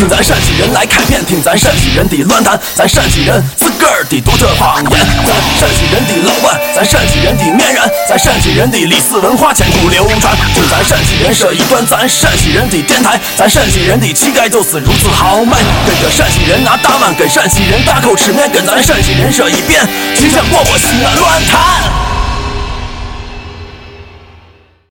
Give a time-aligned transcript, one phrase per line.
[0.00, 4.90] 听咱陕西人来开篇，听咱陕西人的乱谈，咱陕西人自个儿的独特方言，
[5.28, 10.34] 咱陕西人的老板，咱陕西人的面人，咱陕西人的历史文化千古流传。
[10.54, 15.58] 听咱陕西人说一段咱陕西人的电台，咱陕西人的气概就是如此豪迈。
[15.86, 19.86] 跟着陕西人拿大碗，跟陕西人大口吃面，跟咱陕西人说一遍，
[20.16, 21.79] 吉想过我西安乱谈。